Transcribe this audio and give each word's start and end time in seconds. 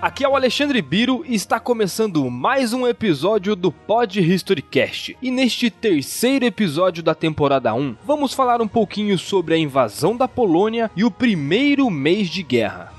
Aqui 0.00 0.22
é 0.22 0.28
o 0.28 0.36
Alexandre 0.36 0.82
Biro 0.82 1.24
e 1.26 1.34
está 1.34 1.58
começando 1.58 2.30
mais 2.30 2.74
um 2.74 2.86
episódio 2.86 3.56
do 3.56 3.72
Pod 3.72 4.20
Historycast. 4.20 5.16
E 5.22 5.30
neste 5.30 5.70
terceiro 5.70 6.44
episódio 6.44 7.02
da 7.02 7.14
temporada 7.14 7.72
1, 7.72 7.96
vamos 8.04 8.34
falar 8.34 8.60
um 8.60 8.68
pouquinho 8.68 9.18
sobre 9.18 9.54
a 9.54 9.58
invasão 9.58 10.14
da 10.14 10.28
Polônia 10.28 10.90
e 10.94 11.02
o 11.02 11.10
primeiro 11.10 11.88
mês 11.90 12.28
de 12.28 12.42
guerra. 12.42 12.92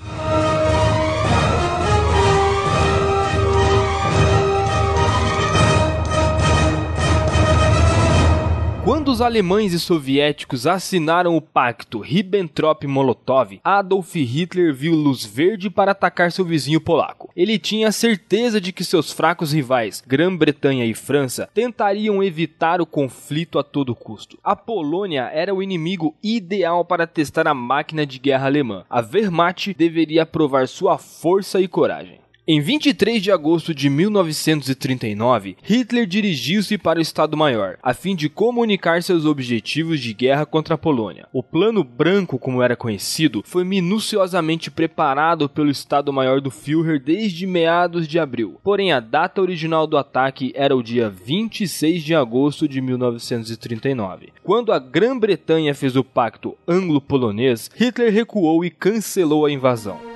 Os 9.17 9.21
alemães 9.21 9.73
e 9.73 9.80
soviéticos 9.80 10.67
assinaram 10.67 11.35
o 11.35 11.41
pacto 11.41 11.99
Ribbentrop-Molotov, 11.99 13.59
Adolf 13.63 14.13
Hitler 14.13 14.71
viu 14.71 14.93
luz 14.93 15.26
verde 15.26 15.71
para 15.71 15.90
atacar 15.90 16.31
seu 16.31 16.45
vizinho 16.45 16.79
polaco. 16.79 17.32
Ele 17.35 17.57
tinha 17.57 17.91
certeza 17.91 18.62
de 18.62 18.71
que 18.71 18.84
seus 18.84 19.12
fracos 19.12 19.51
rivais, 19.51 20.04
Grã-Bretanha 20.05 20.85
e 20.85 20.93
França, 20.93 21.49
tentariam 21.51 22.21
evitar 22.21 22.79
o 22.79 22.85
conflito 22.85 23.57
a 23.57 23.63
todo 23.63 23.95
custo. 23.95 24.38
A 24.43 24.55
Polônia 24.55 25.32
era 25.34 25.51
o 25.51 25.63
inimigo 25.63 26.13
ideal 26.21 26.85
para 26.85 27.07
testar 27.07 27.48
a 27.48 27.55
máquina 27.55 28.05
de 28.05 28.20
guerra 28.20 28.45
alemã. 28.45 28.85
A 28.88 29.01
Wehrmacht 29.01 29.73
deveria 29.73 30.27
provar 30.27 30.68
sua 30.68 30.99
força 30.99 31.60
e 31.60 31.68
coragem. 31.68 32.20
Em 32.49 32.62
23 32.62 33.21
de 33.21 33.29
agosto 33.29 33.76
de 33.76 33.90
1939, 33.90 35.57
Hitler 35.62 36.07
dirigiu-se 36.07 36.77
para 36.77 36.98
o 36.98 37.01
Estado-Maior, 37.01 37.77
a 37.84 37.93
fim 37.93 38.15
de 38.15 38.29
comunicar 38.29 39.04
seus 39.04 39.26
objetivos 39.26 39.99
de 39.99 40.13
guerra 40.13 40.45
contra 40.45 40.76
a 40.76 40.77
Polônia. 40.77 41.27
O 41.34 41.43
Plano 41.43 41.84
Branco, 41.84 42.39
como 42.39 42.63
era 42.63 42.77
conhecido, 42.77 43.43
foi 43.45 43.65
minuciosamente 43.65 44.71
preparado 44.71 45.49
pelo 45.49 45.70
Estado-Maior 45.70 46.39
do 46.39 46.49
Führer 46.49 47.01
desde 47.04 47.45
meados 47.45 48.07
de 48.07 48.17
abril. 48.17 48.61
Porém, 48.63 48.93
a 48.93 49.01
data 49.01 49.41
original 49.41 49.85
do 49.85 49.98
ataque 49.98 50.54
era 50.55 50.73
o 50.73 50.82
dia 50.82 51.09
26 51.09 52.01
de 52.01 52.15
agosto 52.15 52.65
de 52.65 52.79
1939. 52.79 54.29
Quando 54.41 54.71
a 54.71 54.79
Grã-Bretanha 54.79 55.76
fez 55.76 55.98
o 55.98 56.04
pacto 56.04 56.57
anglo-polonês, 56.65 57.70
Hitler 57.76 58.13
recuou 58.13 58.63
e 58.63 58.70
cancelou 58.70 59.45
a 59.45 59.51
invasão. 59.51 60.07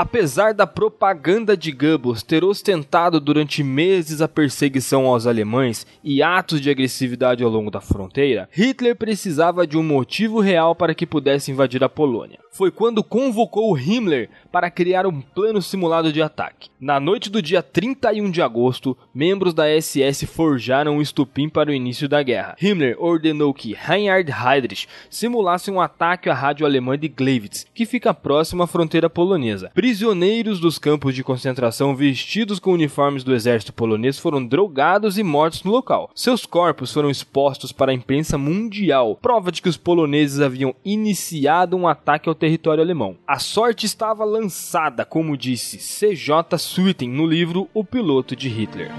Apesar 0.00 0.54
da 0.54 0.64
propaganda 0.64 1.56
de 1.56 1.72
Goebbels 1.72 2.22
ter 2.22 2.44
ostentado 2.44 3.18
durante 3.18 3.64
meses 3.64 4.20
a 4.20 4.28
perseguição 4.28 5.06
aos 5.06 5.26
alemães 5.26 5.84
e 6.04 6.22
atos 6.22 6.60
de 6.60 6.70
agressividade 6.70 7.42
ao 7.42 7.50
longo 7.50 7.68
da 7.68 7.80
fronteira, 7.80 8.48
Hitler 8.52 8.94
precisava 8.94 9.66
de 9.66 9.76
um 9.76 9.82
motivo 9.82 10.38
real 10.38 10.72
para 10.76 10.94
que 10.94 11.04
pudesse 11.04 11.50
invadir 11.50 11.82
a 11.82 11.88
Polônia. 11.88 12.38
Foi 12.52 12.70
quando 12.70 13.04
convocou 13.04 13.78
Himmler 13.78 14.30
para 14.50 14.70
criar 14.70 15.06
um 15.06 15.20
plano 15.20 15.60
simulado 15.60 16.12
de 16.12 16.22
ataque. 16.22 16.70
Na 16.80 16.98
noite 16.98 17.30
do 17.30 17.42
dia 17.42 17.62
31 17.62 18.30
de 18.30 18.40
agosto, 18.42 18.96
membros 19.14 19.54
da 19.54 19.64
SS 19.68 20.26
forjaram 20.26 20.96
um 20.96 21.02
estupim 21.02 21.48
para 21.48 21.70
o 21.70 21.74
início 21.74 22.08
da 22.08 22.22
guerra. 22.22 22.56
Himmler 22.60 22.96
ordenou 22.98 23.54
que 23.54 23.74
Reinhard 23.74 24.30
Heydrich 24.30 24.88
simulasse 25.10 25.70
um 25.70 25.80
ataque 25.80 26.28
à 26.28 26.34
rádio 26.34 26.66
alemã 26.66 26.98
de 26.98 27.08
Gleiwitz, 27.08 27.66
que 27.74 27.86
fica 27.86 28.14
próximo 28.14 28.62
à 28.62 28.66
fronteira 28.66 29.08
polonesa. 29.10 29.70
Prisioneiros 29.88 30.60
dos 30.60 30.78
campos 30.78 31.14
de 31.14 31.24
concentração 31.24 31.96
vestidos 31.96 32.58
com 32.58 32.74
uniformes 32.74 33.24
do 33.24 33.34
exército 33.34 33.72
polonês 33.72 34.18
foram 34.18 34.44
drogados 34.44 35.16
e 35.16 35.22
mortos 35.22 35.62
no 35.62 35.70
local. 35.70 36.10
Seus 36.14 36.44
corpos 36.44 36.92
foram 36.92 37.08
expostos 37.08 37.72
para 37.72 37.90
a 37.90 37.94
imprensa 37.94 38.36
mundial, 38.36 39.16
prova 39.16 39.50
de 39.50 39.62
que 39.62 39.68
os 39.68 39.78
poloneses 39.78 40.42
haviam 40.42 40.74
iniciado 40.84 41.74
um 41.74 41.88
ataque 41.88 42.28
ao 42.28 42.34
território 42.34 42.82
alemão. 42.84 43.16
A 43.26 43.38
sorte 43.38 43.86
estava 43.86 44.26
lançada, 44.26 45.06
como 45.06 45.38
disse 45.38 45.78
C.J. 45.78 46.58
Sweeten 46.58 47.08
no 47.08 47.26
livro 47.26 47.66
O 47.72 47.82
Piloto 47.82 48.36
de 48.36 48.50
Hitler. 48.50 48.90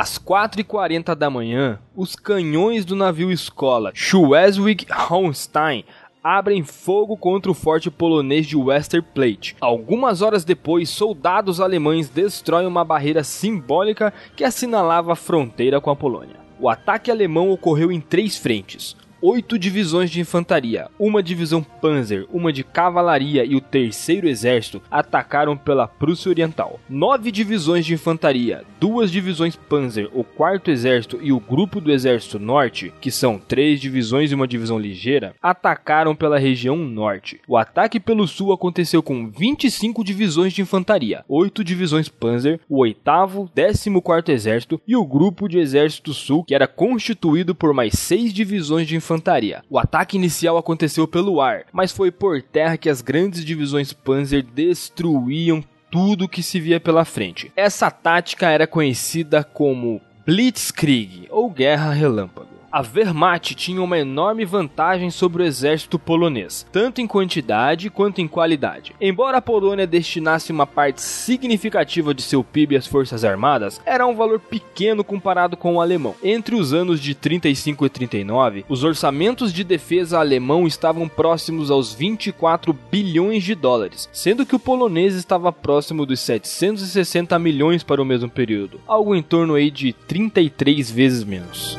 Às 0.00 0.18
4h40 0.18 1.14
da 1.14 1.28
manhã, 1.28 1.78
os 1.94 2.16
canhões 2.16 2.86
do 2.86 2.96
navio 2.96 3.30
escola 3.30 3.92
Schleswig-Holstein 3.94 5.84
abrem 6.24 6.64
fogo 6.64 7.18
contra 7.18 7.50
o 7.50 7.54
forte 7.54 7.90
polonês 7.90 8.46
de 8.46 8.56
Westerplatte. 8.56 9.58
Algumas 9.60 10.22
horas 10.22 10.42
depois, 10.42 10.88
soldados 10.88 11.60
alemães 11.60 12.08
destroem 12.08 12.66
uma 12.66 12.82
barreira 12.82 13.22
simbólica 13.22 14.10
que 14.34 14.42
assinalava 14.42 15.12
a 15.12 15.16
fronteira 15.16 15.82
com 15.82 15.90
a 15.90 15.96
Polônia. 15.96 16.36
O 16.58 16.70
ataque 16.70 17.10
alemão 17.10 17.50
ocorreu 17.50 17.92
em 17.92 18.00
três 18.00 18.38
frentes 18.38 18.96
oito 19.22 19.58
divisões 19.58 20.10
de 20.10 20.20
infantaria, 20.20 20.88
uma 20.98 21.22
divisão 21.22 21.62
Panzer, 21.62 22.26
uma 22.32 22.52
de 22.52 22.64
cavalaria 22.64 23.44
e 23.44 23.54
o 23.54 23.60
terceiro 23.60 24.26
exército 24.26 24.80
atacaram 24.90 25.56
pela 25.56 25.86
Prússia 25.86 26.30
Oriental. 26.30 26.80
Nove 26.88 27.30
divisões 27.30 27.84
de 27.84 27.94
infantaria, 27.94 28.64
duas 28.80 29.10
divisões 29.10 29.56
Panzer, 29.56 30.08
o 30.14 30.24
quarto 30.24 30.70
exército 30.70 31.18
e 31.22 31.32
o 31.32 31.40
grupo 31.40 31.80
do 31.80 31.92
exército 31.92 32.38
norte, 32.38 32.92
que 33.00 33.10
são 33.10 33.38
três 33.38 33.80
divisões 33.80 34.32
e 34.32 34.34
uma 34.34 34.48
divisão 34.48 34.78
ligeira, 34.78 35.34
atacaram 35.42 36.14
pela 36.14 36.38
região 36.38 36.76
norte. 36.76 37.40
O 37.46 37.56
ataque 37.56 38.00
pelo 38.00 38.26
sul 38.26 38.52
aconteceu 38.52 39.02
com 39.02 39.28
25 39.30 40.02
divisões 40.02 40.52
de 40.52 40.62
infantaria, 40.62 41.24
oito 41.28 41.62
divisões 41.62 42.08
Panzer, 42.08 42.60
o 42.68 42.78
oitavo, 42.78 43.50
décimo 43.54 44.00
quarto 44.00 44.32
exército 44.32 44.80
e 44.86 44.96
o 44.96 45.04
grupo 45.04 45.46
de 45.46 45.58
exército 45.58 46.14
sul, 46.14 46.44
que 46.44 46.54
era 46.54 46.66
constituído 46.66 47.54
por 47.54 47.74
mais 47.74 47.94
seis 47.94 48.32
divisões 48.32 48.88
de 48.88 48.96
infantaria 48.96 49.09
infantaria. 49.10 49.62
O 49.68 49.78
ataque 49.78 50.16
inicial 50.16 50.56
aconteceu 50.56 51.08
pelo 51.08 51.40
ar, 51.40 51.64
mas 51.72 51.90
foi 51.90 52.10
por 52.10 52.40
terra 52.40 52.76
que 52.76 52.88
as 52.88 53.02
grandes 53.02 53.44
divisões 53.44 53.92
Panzer 53.92 54.42
destruíam 54.42 55.64
tudo 55.90 56.28
que 56.28 56.42
se 56.42 56.60
via 56.60 56.78
pela 56.78 57.04
frente. 57.04 57.50
Essa 57.56 57.90
tática 57.90 58.48
era 58.48 58.66
conhecida 58.66 59.42
como 59.42 60.00
Blitzkrieg 60.24 61.26
ou 61.30 61.50
Guerra 61.50 61.92
Relâmpago 61.92 62.39
a 62.72 62.82
Wehrmacht 62.82 63.54
tinha 63.54 63.82
uma 63.82 63.98
enorme 63.98 64.44
vantagem 64.44 65.10
sobre 65.10 65.42
o 65.42 65.46
exército 65.46 65.98
polonês, 65.98 66.66
tanto 66.70 67.00
em 67.00 67.06
quantidade 67.06 67.90
quanto 67.90 68.20
em 68.20 68.28
qualidade. 68.28 68.94
Embora 69.00 69.38
a 69.38 69.42
Polônia 69.42 69.86
destinasse 69.86 70.52
uma 70.52 70.66
parte 70.66 71.02
significativa 71.02 72.14
de 72.14 72.22
seu 72.22 72.44
PIB 72.44 72.76
às 72.76 72.86
forças 72.86 73.24
armadas, 73.24 73.80
era 73.84 74.06
um 74.06 74.14
valor 74.14 74.38
pequeno 74.38 75.02
comparado 75.02 75.56
com 75.56 75.74
o 75.74 75.80
alemão. 75.80 76.14
Entre 76.22 76.54
os 76.54 76.72
anos 76.72 77.00
de 77.00 77.14
35 77.14 77.86
e 77.86 77.88
39, 77.88 78.64
os 78.68 78.84
orçamentos 78.84 79.52
de 79.52 79.64
defesa 79.64 80.20
alemão 80.20 80.66
estavam 80.66 81.08
próximos 81.08 81.70
aos 81.70 81.92
24 81.92 82.72
bilhões 82.90 83.42
de 83.42 83.54
dólares, 83.54 84.08
sendo 84.12 84.46
que 84.46 84.54
o 84.54 84.60
polonês 84.60 85.14
estava 85.14 85.52
próximo 85.52 86.06
dos 86.06 86.20
760 86.20 87.38
milhões 87.38 87.82
para 87.82 88.00
o 88.00 88.04
mesmo 88.04 88.28
período, 88.28 88.80
algo 88.86 89.14
em 89.14 89.22
torno 89.22 89.54
aí 89.54 89.70
de 89.70 89.92
33 89.92 90.90
vezes 90.90 91.24
menos. 91.24 91.78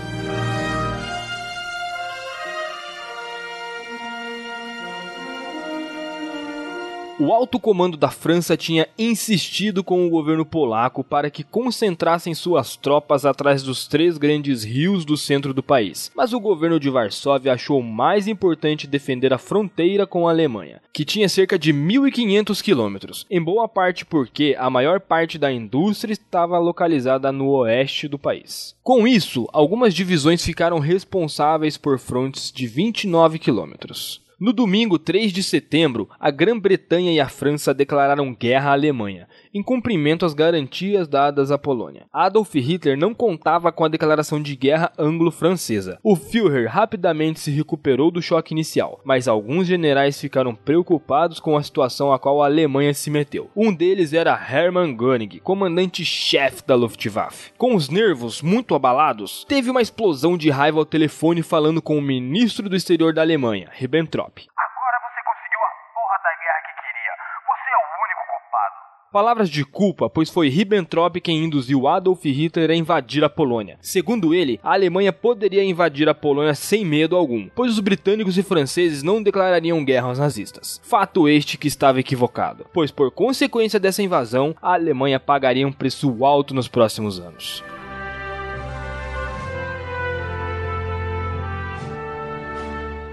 O 7.24 7.32
alto 7.32 7.60
comando 7.60 7.98
da 7.98 8.10
França 8.10 8.58
tinha 8.58 8.88
insistido 8.98 9.84
com 9.84 10.08
o 10.08 10.10
governo 10.10 10.44
polaco 10.44 11.04
para 11.04 11.30
que 11.30 11.44
concentrassem 11.44 12.34
suas 12.34 12.76
tropas 12.76 13.28
atrás 13.28 13.62
dos 13.62 13.88
três 13.88 14.18
grandes 14.18 14.64
rios 14.64 15.06
do 15.06 15.16
centro 15.16 15.54
do 15.54 15.62
país. 15.62 16.12
Mas 16.16 16.34
o 16.34 16.40
governo 16.40 16.80
de 16.80 16.90
Varsóvia 16.90 17.54
achou 17.54 17.80
mais 17.84 18.28
importante 18.28 18.88
defender 18.88 19.32
a 19.32 19.38
fronteira 19.38 20.08
com 20.08 20.28
a 20.28 20.32
Alemanha, 20.32 20.82
que 20.92 21.06
tinha 21.06 21.30
cerca 21.30 21.60
de 21.60 21.72
1.500 21.72 22.60
quilômetros, 22.60 23.28
em 23.30 23.40
boa 23.40 23.68
parte 23.68 24.04
porque 24.04 24.56
a 24.58 24.68
maior 24.68 25.00
parte 25.00 25.38
da 25.38 25.52
indústria 25.52 26.14
estava 26.14 26.58
localizada 26.58 27.32
no 27.32 27.50
oeste 27.50 28.08
do 28.08 28.18
país. 28.18 28.76
Com 28.82 29.08
isso, 29.08 29.48
algumas 29.54 29.94
divisões 29.94 30.44
ficaram 30.44 30.80
responsáveis 30.80 31.78
por 31.78 32.00
frontes 32.00 32.52
de 32.52 32.66
29 32.66 33.38
quilômetros. 33.38 34.22
No 34.42 34.52
domingo 34.52 34.98
3 34.98 35.32
de 35.32 35.44
setembro, 35.44 36.10
a 36.20 36.32
Grã-Bretanha 36.32 37.14
e 37.14 37.20
a 37.20 37.30
França 37.30 37.76
declararam 37.76 38.34
guerra 38.34 38.72
à 38.72 38.74
Alemanha, 38.74 39.28
em 39.54 39.62
cumprimento 39.64 40.26
às 40.26 40.34
garantias 40.34 41.08
dadas 41.08 41.52
à 41.52 41.58
Polônia. 41.58 42.06
Adolf 42.12 42.54
Hitler 42.56 42.98
não 42.98 43.14
contava 43.14 43.72
com 43.72 43.84
a 43.84 43.88
declaração 43.88 44.42
de 44.42 44.56
guerra 44.56 44.92
anglo-francesa. 44.98 46.00
O 46.04 46.16
Führer 46.16 46.70
rapidamente 46.70 47.40
se 47.40 47.52
recuperou 47.52 48.12
do 48.12 48.22
choque 48.22 48.54
inicial, 48.54 49.00
mas 49.04 49.28
alguns 49.28 49.68
generais 49.68 50.20
ficaram 50.20 50.56
preocupados 50.56 51.40
com 51.40 51.58
a 51.58 51.64
situação 51.64 52.14
a 52.14 52.20
qual 52.20 52.42
a 52.42 52.46
Alemanha 52.46 52.94
se 52.94 53.10
meteu. 53.10 53.50
Um 53.56 53.74
deles 53.74 54.14
era 54.14 54.34
Hermann 54.34 54.96
Göring, 54.96 55.40
comandante-chefe 55.44 56.64
da 56.66 56.76
Luftwaffe. 56.76 57.52
Com 57.58 57.76
os 57.76 57.90
nervos 57.90 58.42
muito 58.42 58.76
abalados, 58.76 59.46
teve 59.48 59.70
uma 59.70 59.82
explosão 59.82 60.38
de 60.38 60.50
raiva 60.50 60.80
ao 60.80 60.86
telefone 60.86 61.42
falando 61.42 61.82
com 61.82 61.98
o 61.98 62.02
ministro 62.02 62.70
do 62.70 62.76
exterior 62.76 63.14
da 63.14 63.22
Alemanha, 63.22 63.70
Ribbentrop. 63.72 64.48
Palavras 69.12 69.50
de 69.50 69.66
culpa, 69.66 70.10
pois 70.10 70.30
foi 70.30 70.48
Ribbentrop 70.48 71.20
quem 71.20 71.44
induziu 71.44 71.86
Adolf 71.86 72.24
Hitler 72.24 72.72
a 72.72 72.76
invadir 72.76 73.26
a 73.26 73.30
Polônia. 73.30 73.78
Segundo 73.82 74.34
ele, 74.34 74.58
a 74.64 74.72
Alemanha 74.72 75.12
poderia 75.12 75.62
invadir 75.66 76.08
a 76.08 76.16
Polônia 76.16 76.56
sem 76.56 76.86
medo 76.86 77.18
algum, 77.18 77.50
pois 77.54 77.74
os 77.74 77.80
britânicos 77.82 78.38
e 78.38 78.44
franceses 78.44 79.04
não 79.04 79.22
declarariam 79.22 79.84
guerra 79.84 80.08
aos 80.08 80.20
nazistas. 80.20 80.80
Fato 80.82 81.28
este 81.28 81.58
que 81.58 81.68
estava 81.68 82.00
equivocado, 82.00 82.66
pois 82.72 82.90
por 82.90 83.12
consequência 83.12 83.82
dessa 83.82 84.02
invasão, 84.02 84.56
a 84.62 84.76
Alemanha 84.76 85.20
pagaria 85.20 85.68
um 85.68 85.74
preço 85.74 86.24
alto 86.24 86.54
nos 86.54 86.70
próximos 86.70 87.20
anos. 87.20 87.62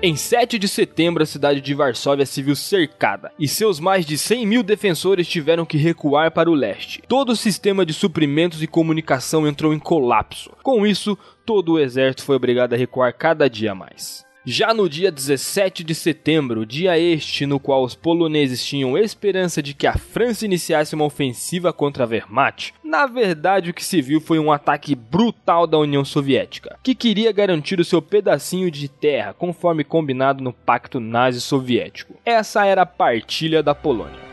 Em 0.01 0.15
7 0.15 0.61
de 0.61 0.69
setembro, 0.69 1.25
a 1.25 1.27
cidade 1.27 1.61
de 1.61 1.75
Varsóvia 1.75 2.25
se 2.25 2.41
viu 2.41 2.55
cercada 2.55 3.33
e 3.37 3.49
seus 3.49 3.81
mais 3.81 4.07
de 4.07 4.17
100 4.17 4.47
mil 4.47 4.63
defensores 4.63 5.27
tiveram 5.27 5.67
que 5.67 5.77
recuar 5.77 6.31
para 6.31 6.49
o 6.49 6.55
leste. 6.55 7.03
Todo 7.09 7.31
o 7.31 7.37
sistema 7.37 7.85
de 7.85 7.93
suprimentos 7.93 8.63
e 8.63 8.69
comunicação 8.69 9.45
entrou 9.45 9.75
em 9.75 9.79
colapso. 9.81 10.53
Com 10.63 10.87
isso, 10.87 11.19
todo 11.45 11.73
o 11.73 11.79
exército 11.81 12.23
foi 12.23 12.37
obrigado 12.37 12.75
a 12.75 12.77
recuar 12.77 13.13
cada 13.13 13.51
dia 13.51 13.75
mais. 13.75 14.25
Já 14.51 14.73
no 14.73 14.89
dia 14.89 15.13
17 15.13 15.85
de 15.85 15.95
setembro, 15.95 16.65
dia 16.65 16.99
este 16.99 17.45
no 17.45 17.61
qual 17.61 17.85
os 17.85 17.95
poloneses 17.95 18.65
tinham 18.65 18.97
esperança 18.97 19.63
de 19.63 19.75
que 19.75 19.87
a 19.87 19.93
França 19.93 20.47
iniciasse 20.47 20.95
uma 20.95 21.05
ofensiva 21.05 21.71
contra 21.71 22.05
a 22.05 22.07
Wehrmacht, 22.07 22.73
na 22.83 23.05
verdade 23.05 23.69
o 23.69 23.75
que 23.75 23.85
se 23.85 24.01
viu 24.01 24.23
foi 24.23 24.39
um 24.39 24.51
ataque 24.51 24.95
brutal 24.95 25.67
da 25.67 25.77
União 25.77 26.03
Soviética, 26.03 26.79
que 26.83 26.95
queria 26.95 27.31
garantir 27.31 27.79
o 27.79 27.85
seu 27.85 28.01
pedacinho 28.01 28.71
de 28.71 28.89
terra 28.89 29.35
conforme 29.35 29.85
combinado 29.85 30.43
no 30.43 30.55
Pacto 30.55 30.99
Nazi-Soviético. 30.99 32.15
Essa 32.25 32.65
era 32.65 32.81
a 32.81 32.87
partilha 32.87 33.63
da 33.63 33.75
Polônia. 33.75 34.28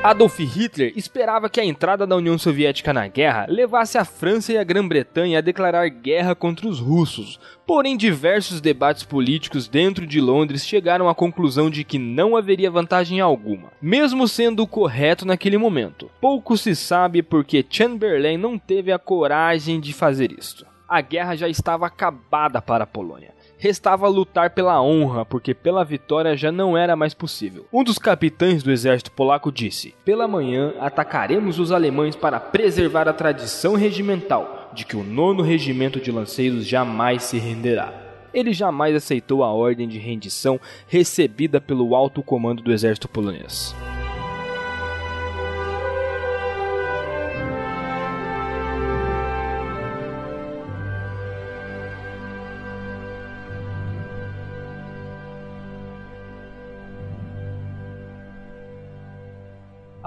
Adolf 0.00 0.38
Hitler 0.38 0.92
esperava 0.94 1.50
que 1.50 1.60
a 1.60 1.64
entrada 1.64 2.06
da 2.06 2.14
União 2.14 2.38
Soviética 2.38 2.92
na 2.92 3.08
guerra 3.08 3.46
levasse 3.48 3.98
a 3.98 4.04
França 4.04 4.52
e 4.52 4.56
a 4.56 4.62
Grã-Bretanha 4.62 5.38
a 5.38 5.42
declarar 5.42 5.88
guerra 5.88 6.36
contra 6.36 6.68
os 6.68 6.78
russos. 6.78 7.40
Porém, 7.66 7.96
diversos 7.96 8.60
debates 8.60 9.02
políticos 9.02 9.66
dentro 9.66 10.06
de 10.06 10.20
Londres 10.20 10.64
chegaram 10.64 11.08
à 11.08 11.14
conclusão 11.16 11.68
de 11.68 11.82
que 11.82 11.98
não 11.98 12.36
haveria 12.36 12.70
vantagem 12.70 13.18
alguma, 13.18 13.72
mesmo 13.82 14.28
sendo 14.28 14.62
o 14.62 14.68
correto 14.68 15.26
naquele 15.26 15.58
momento. 15.58 16.08
Pouco 16.20 16.56
se 16.56 16.76
sabe 16.76 17.20
porque 17.20 17.66
Chamberlain 17.68 18.38
não 18.38 18.56
teve 18.56 18.92
a 18.92 19.00
coragem 19.00 19.80
de 19.80 19.92
fazer 19.92 20.30
isto. 20.30 20.64
A 20.88 21.00
guerra 21.00 21.34
já 21.34 21.48
estava 21.48 21.86
acabada 21.86 22.62
para 22.62 22.84
a 22.84 22.86
Polônia 22.86 23.37
restava 23.58 24.08
lutar 24.08 24.50
pela 24.50 24.80
honra, 24.80 25.24
porque 25.24 25.52
pela 25.52 25.84
vitória 25.84 26.36
já 26.36 26.50
não 26.50 26.76
era 26.76 26.96
mais 26.96 27.12
possível. 27.12 27.66
Um 27.72 27.84
dos 27.84 27.98
capitães 27.98 28.62
do 28.62 28.70
exército 28.70 29.10
polaco 29.10 29.52
disse: 29.52 29.94
Pela 30.04 30.28
manhã 30.28 30.74
atacaremos 30.80 31.58
os 31.58 31.72
alemães 31.72 32.16
para 32.16 32.40
preservar 32.40 33.08
a 33.08 33.12
tradição 33.12 33.74
regimental 33.74 34.70
de 34.72 34.84
que 34.84 34.96
o 34.96 35.02
nono 35.02 35.42
regimento 35.42 36.00
de 36.00 36.12
lanceiros 36.12 36.66
jamais 36.66 37.24
se 37.24 37.38
renderá. 37.38 37.92
Ele 38.32 38.52
jamais 38.52 38.94
aceitou 38.94 39.42
a 39.42 39.52
ordem 39.52 39.88
de 39.88 39.98
rendição 39.98 40.60
recebida 40.86 41.60
pelo 41.60 41.94
alto 41.94 42.22
comando 42.22 42.62
do 42.62 42.72
exército 42.72 43.08
polonês. 43.08 43.74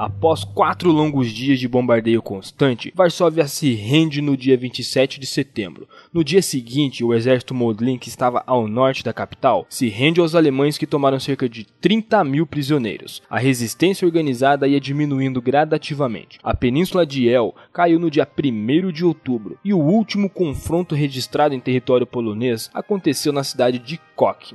Após 0.02 0.44
quatro 0.44 0.92
longos 0.92 1.30
dias 1.30 1.60
de 1.60 1.68
bombardeio 1.68 2.24
constante, 2.24 2.92
Varsóvia 2.96 3.48
se 3.48 3.76
rende 3.76 4.20
no 4.20 4.36
dia 4.36 4.58
27 4.58 5.20
de 5.20 5.28
setembro. 5.28 5.88
No 6.12 6.24
dia 6.24 6.42
seguinte, 6.42 7.04
o 7.04 7.14
exército 7.14 7.54
Modlin, 7.54 8.00
que 8.00 8.10
estava 8.10 8.44
ao 8.48 8.68
norte 8.68 9.04
da 9.04 9.14
capital, 9.14 9.64
se 9.70 9.90
rende 9.90 10.20
aos 10.20 10.34
alemães 10.34 10.76
que 10.76 10.88
tomaram 10.88 11.20
cerca 11.20 11.48
de 11.48 11.68
30 11.80 12.24
mil 12.24 12.48
prisioneiros. 12.48 13.22
A 13.30 13.38
resistência 13.38 14.04
organizada 14.04 14.68
ia 14.68 14.80
diminuindo 14.80 15.40
gradativamente. 15.40 16.40
A 16.42 16.56
península 16.56 17.06
de 17.06 17.28
El 17.28 17.54
caiu 17.72 18.00
no 18.00 18.10
dia 18.10 18.28
1 18.28 18.92
de 18.92 19.06
outubro 19.06 19.60
e 19.64 19.72
o 19.72 19.78
último 19.78 20.32
confronto 20.32 20.96
registrado 20.96 21.54
em 21.54 21.60
território 21.60 22.08
polonês 22.08 22.72
aconteceu 22.74 23.32
na 23.32 23.44
cidade 23.44 23.78
de 23.78 24.00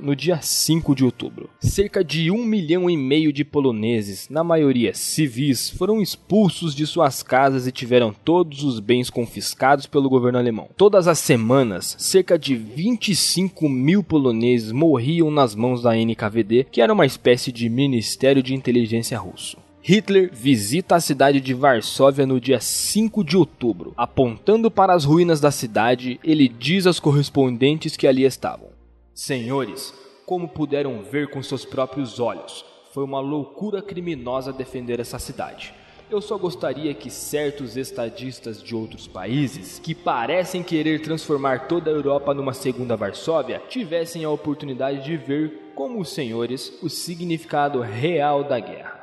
No 0.01 0.15
dia 0.15 0.39
5 0.41 0.95
de 0.95 1.03
outubro. 1.03 1.49
Cerca 1.59 2.01
de 2.01 2.31
um 2.31 2.45
milhão 2.45 2.89
e 2.89 2.95
meio 2.95 3.33
de 3.33 3.43
poloneses, 3.43 4.29
na 4.29 4.41
maioria 4.41 4.93
civis 4.93 5.69
foram 5.69 6.01
expulsos 6.01 6.73
de 6.73 6.87
suas 6.87 7.21
casas 7.21 7.67
e 7.67 7.71
tiveram 7.71 8.13
todos 8.13 8.63
os 8.63 8.79
bens 8.79 9.09
confiscados 9.09 9.85
pelo 9.85 10.09
governo 10.09 10.39
alemão. 10.39 10.69
Todas 10.77 11.05
as 11.05 11.19
semanas, 11.19 11.97
cerca 11.99 12.39
de 12.39 12.55
25 12.55 13.67
mil 13.67 14.01
poloneses 14.01 14.71
morriam 14.71 15.29
nas 15.29 15.53
mãos 15.53 15.81
da 15.81 15.97
NKVD, 15.97 16.67
que 16.71 16.81
era 16.81 16.93
uma 16.93 17.05
espécie 17.05 17.51
de 17.51 17.67
Ministério 17.69 18.41
de 18.41 18.55
Inteligência 18.55 19.19
russo. 19.19 19.57
Hitler 19.81 20.29
visita 20.33 20.97
a 20.97 20.99
cidade 20.99 21.39
de 21.39 21.53
Varsóvia 21.53 22.25
no 22.25 22.41
dia 22.41 22.59
5 22.59 23.23
de 23.23 23.37
outubro. 23.37 23.93
Apontando 23.95 24.69
para 24.69 24.93
as 24.93 25.05
ruínas 25.05 25.39
da 25.39 25.49
cidade, 25.49 26.19
ele 26.25 26.49
diz 26.49 26.85
aos 26.85 26.99
correspondentes 26.99 27.95
que 27.95 28.05
ali 28.05 28.25
estavam: 28.25 28.66
Senhores, 29.17 29.95
como 30.27 30.47
puderam 30.47 31.01
ver 31.01 31.31
com 31.31 31.41
seus 31.41 31.65
próprios 31.65 32.19
olhos, 32.19 32.63
foi 32.93 33.03
uma 33.03 33.19
loucura 33.19 33.81
criminosa 33.81 34.53
defender 34.53 34.99
essa 34.99 35.17
cidade. 35.17 35.73
Eu 36.07 36.21
só 36.21 36.37
gostaria 36.37 36.93
que 36.93 37.09
certos 37.09 37.75
estadistas 37.75 38.61
de 38.61 38.75
outros 38.75 39.07
países, 39.07 39.79
que 39.79 39.95
parecem 39.95 40.61
querer 40.61 41.01
transformar 41.01 41.67
toda 41.67 41.89
a 41.89 41.93
Europa 41.93 42.31
numa 42.31 42.53
segunda 42.53 42.95
Varsóvia, 42.95 43.59
tivessem 43.67 44.23
a 44.23 44.29
oportunidade 44.29 45.03
de 45.03 45.17
ver, 45.17 45.71
como 45.73 45.99
os 45.99 46.09
senhores, 46.09 46.71
o 46.83 46.87
significado 46.87 47.81
real 47.81 48.43
da 48.43 48.59
guerra. 48.59 48.96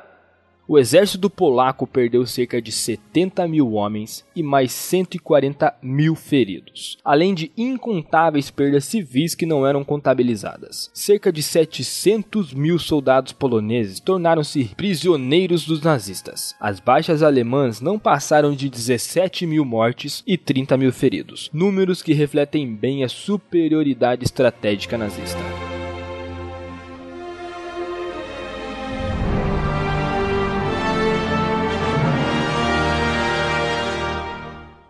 O 0.67 0.79
exército 0.79 1.29
polaco 1.29 1.85
perdeu 1.85 2.25
cerca 2.25 2.59
de 2.59 2.71
70 2.71 3.47
mil 3.47 3.73
homens 3.73 4.25
e 4.35 4.41
mais 4.41 4.71
140 4.71 5.75
mil 5.79 6.15
feridos, 6.15 6.97
além 7.05 7.35
de 7.35 7.51
incontáveis 7.55 8.49
perdas 8.49 8.85
civis 8.85 9.35
que 9.35 9.45
não 9.45 9.65
eram 9.65 9.83
contabilizadas. 9.83 10.89
Cerca 10.91 11.31
de 11.31 11.43
700 11.43 12.51
mil 12.53 12.79
soldados 12.79 13.31
poloneses 13.31 13.99
tornaram-se 13.99 14.71
prisioneiros 14.75 15.67
dos 15.67 15.81
nazistas. 15.81 16.55
As 16.59 16.79
baixas 16.79 17.21
alemãs 17.21 17.79
não 17.79 17.99
passaram 17.99 18.55
de 18.55 18.67
17 18.67 19.45
mil 19.45 19.63
mortes 19.63 20.23
e 20.25 20.35
30 20.35 20.77
mil 20.77 20.91
feridos, 20.91 21.47
números 21.53 22.01
que 22.01 22.13
refletem 22.13 22.73
bem 22.73 23.03
a 23.03 23.09
superioridade 23.09 24.25
estratégica 24.25 24.97
nazista. 24.97 25.64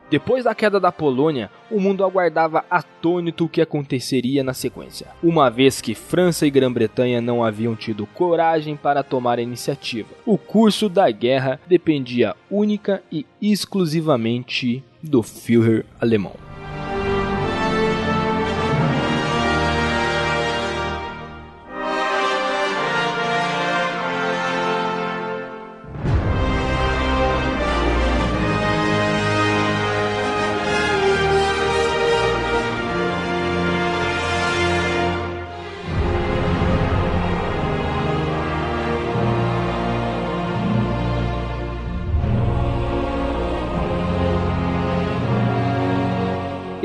Depois 0.10 0.44
da 0.44 0.54
queda 0.54 0.80
da 0.80 0.92
Polônia, 0.92 1.50
o 1.70 1.80
mundo 1.80 2.04
aguardava 2.04 2.64
atônito 2.70 3.46
o 3.46 3.50
que 3.50 3.62
aconteceria 3.62 4.44
na 4.44 4.54
sequência, 4.54 5.08
uma 5.24 5.50
vez 5.50 5.82
que 5.82 5.96
França 5.96 6.46
e 6.46 6.52
Grã-Bretanha 6.52 7.20
não 7.20 7.44
haviam 7.44 7.76
tido 7.76 8.06
coragem 8.06 8.76
para 8.76 9.02
tomar 9.02 9.40
a 9.40 9.42
iniciativa. 9.42 10.10
O 10.26 10.38
curso 10.38 10.88
da 10.88 11.10
guerra 11.10 11.60
dependia 11.68 12.36
única 12.52 13.02
e 13.12 13.26
exclusivamente 13.42 14.84
do 15.02 15.24
Führer 15.24 15.86
alemão. 16.00 16.45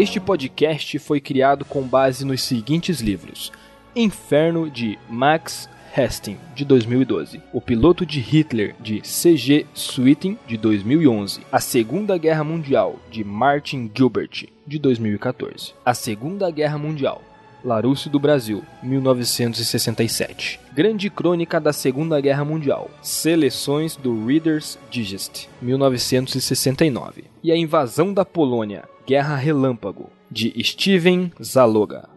Este 0.01 0.19
podcast 0.19 0.99
foi 0.99 1.21
criado 1.21 1.63
com 1.63 1.83
base 1.83 2.25
nos 2.25 2.41
seguintes 2.41 3.01
livros: 3.01 3.53
Inferno 3.95 4.71
de 4.71 4.99
Max 5.11 5.69
Hastings, 5.95 6.41
de 6.57 6.65
2012. 6.65 7.43
O 7.53 7.61
Piloto 7.61 8.07
de 8.07 8.19
Hitler, 8.19 8.75
de 8.81 9.07
C.G. 9.07 9.67
Sweeting, 9.75 10.39
de 10.49 10.57
2011. 10.57 11.43
A 11.53 11.61
Segunda 11.61 12.17
Guerra 12.17 12.43
Mundial, 12.43 12.97
de 13.11 13.23
Martin 13.23 13.91
Gilbert, 13.95 14.49
de 14.67 14.79
2014. 14.79 15.75
A 15.85 15.93
Segunda 15.93 16.51
Guerra 16.51 16.79
Mundial, 16.79 17.21
Larúcio 17.65 18.11
do 18.11 18.19
Brasil, 18.19 18.63
1967. 18.83 20.61
Grande 20.73 21.11
Crônica 21.11 21.61
da 21.61 21.73
Segunda 21.73 22.21
Guerra 22.21 22.45
Mundial. 22.45 22.91
Seleções 23.03 23.97
do 23.97 24.27
Reader's 24.27 24.79
Digest, 24.91 25.49
1969. 25.61 27.25
E 27.43 27.53
a 27.53 27.57
Invasão 27.57 28.13
da 28.13 28.25
Polônia. 28.25 28.85
Guerra 29.07 29.35
Relâmpago, 29.35 30.09
de 30.31 30.55
Steven 30.63 31.33
Zaloga. 31.43 32.09